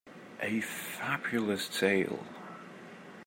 A 0.41 0.61
Fabulous 0.61 1.69
tale. 1.69 2.17